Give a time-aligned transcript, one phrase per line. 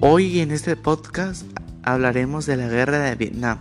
[0.00, 1.46] Hoy en este podcast
[1.82, 3.58] hablaremos de la guerra de Vietnam,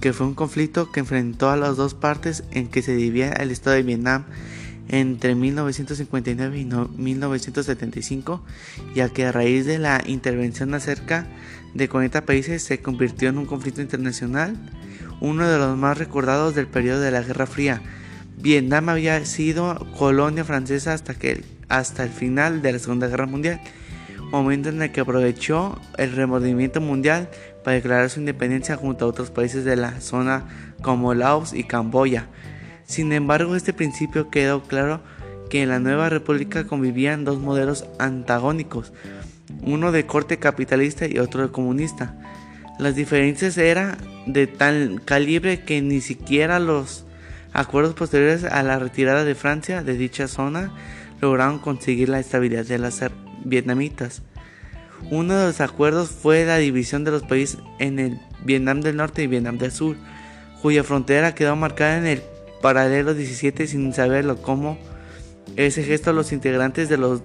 [0.00, 3.50] que fue un conflicto que enfrentó a las dos partes en que se dividía el
[3.50, 4.24] estado de Vietnam
[4.88, 8.42] entre 1959 y 1975,
[8.94, 11.26] ya que a raíz de la intervención acerca
[11.74, 14.56] de 40 países se convirtió en un conflicto internacional,
[15.20, 17.82] uno de los más recordados del periodo de la Guerra Fría.
[18.38, 23.60] Vietnam había sido colonia francesa hasta, que, hasta el final de la Segunda Guerra Mundial,
[24.30, 27.28] momento en el que aprovechó el remordimiento mundial
[27.64, 32.26] para declarar su independencia junto a otros países de la zona como Laos y Camboya.
[32.84, 35.00] Sin embargo, este principio quedó claro
[35.50, 38.92] que en la nueva república convivían dos modelos antagónicos,
[39.62, 42.14] uno de corte capitalista y otro de comunista.
[42.78, 47.04] Las diferencias eran de tal calibre que ni siquiera los
[47.52, 50.72] acuerdos posteriores a la retirada de Francia de dicha zona
[51.20, 53.02] lograron conseguir la estabilidad de las
[53.48, 54.22] vietnamitas.
[55.10, 59.22] Uno de los acuerdos fue la división de los países en el Vietnam del Norte
[59.22, 59.96] y Vietnam del Sur,
[60.62, 62.22] cuya frontera quedó marcada en el
[62.62, 64.78] paralelo 17 sin saberlo cómo
[65.56, 67.22] ese gesto los integrantes de los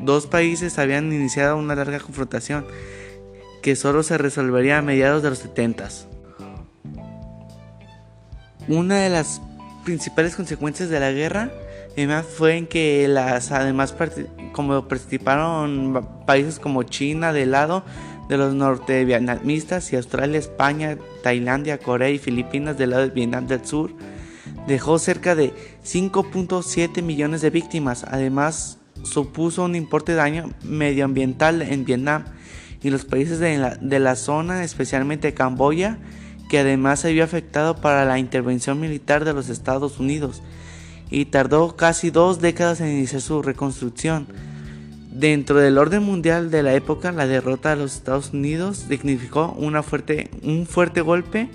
[0.00, 2.66] dos países habían iniciado una larga confrontación
[3.62, 5.88] que solo se resolvería a mediados de los 70.
[8.68, 9.40] Una de las
[9.84, 11.50] principales consecuencias de la guerra
[12.28, 13.94] fue en que las además
[14.52, 17.82] como participaron países como China del lado
[18.28, 23.48] de los norte vietnamistas y Australia, España, Tailandia, Corea y Filipinas del lado de Vietnam
[23.48, 23.92] del Sur,
[24.68, 25.52] dejó cerca de
[25.84, 28.04] 5.7 millones de víctimas.
[28.04, 32.26] Además, supuso un importe de daño medioambiental en Vietnam
[32.82, 35.98] y los países de la, de la zona, especialmente Camboya,
[36.48, 40.42] que además se vio afectado para la intervención militar de los Estados Unidos
[41.10, 44.26] y tardó casi dos décadas en iniciar su reconstrucción.
[45.10, 49.82] Dentro del orden mundial de la época, la derrota de los Estados Unidos significó una
[49.82, 51.48] fuerte, un fuerte golpe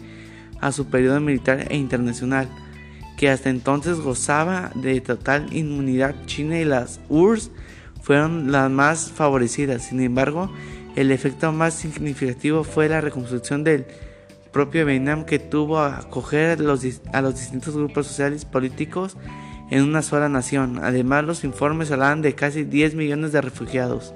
[0.60, 2.50] a su periodo militar e internacional
[3.18, 6.16] que hasta entonces gozaba de total inmunidad.
[6.26, 7.52] China y las URSS
[8.02, 9.84] fueron las más favorecidas.
[9.84, 10.52] Sin embargo,
[10.96, 13.86] el efecto más significativo fue la reconstrucción del
[14.54, 19.18] propio Vietnam que tuvo a acoger los, a los distintos grupos sociales políticos
[19.70, 20.80] en una sola nación.
[20.82, 24.14] Además, los informes hablaban de casi 10 millones de refugiados.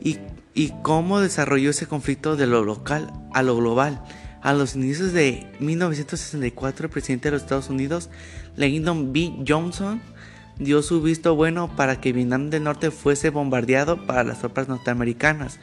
[0.00, 0.18] ¿Y,
[0.54, 4.02] y cómo desarrolló ese conflicto de lo local a lo global?
[4.40, 8.10] A los inicios de 1964, el presidente de los Estados Unidos,
[8.56, 9.42] Lyndon B.
[9.46, 10.00] Johnson,
[10.58, 15.58] dio su visto bueno para que Vietnam del Norte fuese bombardeado para las tropas norteamericanas.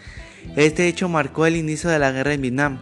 [0.56, 2.80] Este hecho marcó el inicio de la guerra en Vietnam,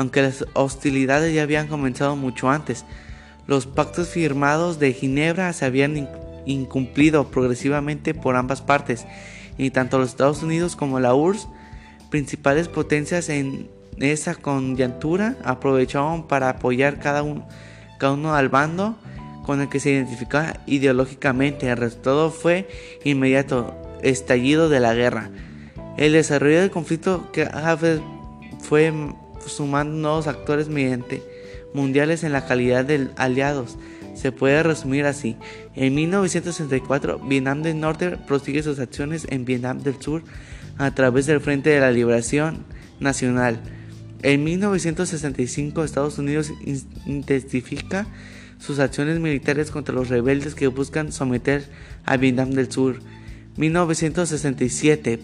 [0.00, 2.86] aunque las hostilidades ya habían comenzado mucho antes.
[3.46, 6.08] Los pactos firmados de Ginebra se habían
[6.46, 9.06] incumplido progresivamente por ambas partes,
[9.58, 11.48] y tanto los Estados Unidos como la URSS,
[12.08, 13.68] principales potencias en
[13.98, 17.44] esa coyuntura aprovecharon para apoyar cada uno,
[18.34, 18.96] al bando
[19.44, 21.68] con el que se identificaba ideológicamente.
[21.68, 22.70] El resultado fue
[23.04, 25.28] inmediato estallido de la guerra.
[25.98, 27.46] El desarrollo del conflicto que
[28.60, 28.94] fue
[29.46, 30.68] sumando nuevos actores
[31.74, 33.76] mundiales en la calidad de aliados.
[34.14, 35.36] Se puede resumir así.
[35.74, 40.22] En 1964, Vietnam del Norte prosigue sus acciones en Vietnam del Sur
[40.78, 42.64] a través del Frente de la Liberación
[42.98, 43.60] Nacional
[44.22, 46.52] en 1965 Estados Unidos
[47.06, 48.06] intensifica
[48.58, 51.64] sus acciones militares contra los rebeldes que buscan someter
[52.04, 53.00] a Vietnam del Sur.
[53.56, 55.20] 1967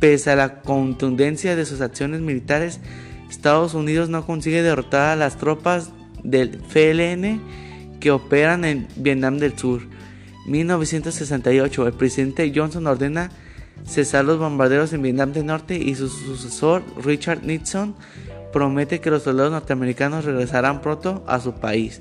[0.00, 2.80] Pese a la contundencia de sus acciones militares,
[3.36, 5.90] Estados Unidos no consigue derrotar a las tropas
[6.22, 7.40] del FLN
[8.00, 9.82] que operan en Vietnam del Sur.
[10.46, 13.30] 1968 El presidente Johnson ordena
[13.84, 17.94] cesar los bombarderos en Vietnam del Norte y su sucesor Richard Nixon
[18.52, 22.00] promete que los soldados norteamericanos regresarán pronto a su país.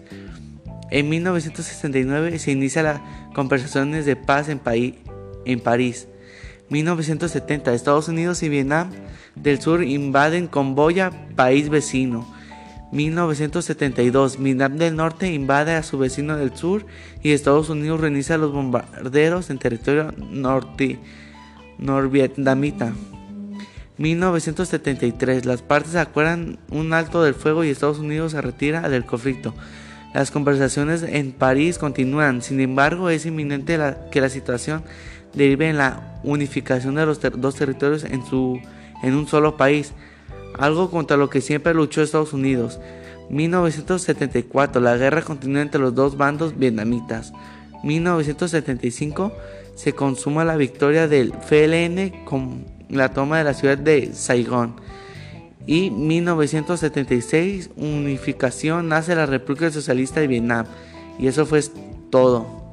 [0.90, 3.02] En 1969 se inicia las
[3.34, 4.60] conversaciones de paz en
[5.60, 6.08] París.
[6.70, 8.92] 1970 Estados Unidos y Vietnam
[9.36, 12.28] del Sur invaden Camboya, país vecino.
[12.92, 16.86] 1972 Vietnam del Norte invade a su vecino del sur
[17.22, 21.00] y Estados Unidos reinicia los bombarderos en territorio norte
[21.78, 22.94] norvietnamita.
[23.98, 25.46] 1973.
[25.46, 29.54] Las partes acuerdan un alto del fuego y Estados Unidos se retira del conflicto.
[30.14, 33.78] Las conversaciones en París continúan, sin embargo es inminente
[34.12, 34.84] que la situación
[35.36, 38.60] derive en la unificación de los dos territorios en, su,
[39.04, 39.94] en un solo país,
[40.58, 42.80] algo contra lo que siempre luchó Estados Unidos.
[43.30, 44.82] 1974.
[44.82, 47.34] La guerra continúa entre los dos bandos vietnamitas.
[47.84, 49.32] 1975
[49.76, 52.14] se consuma la victoria del FLN
[52.90, 54.76] la toma de la ciudad de Saigón.
[55.68, 60.68] Y 1976, unificación, nace la República Socialista de Vietnam.
[61.18, 61.62] Y eso fue
[62.12, 62.65] todo.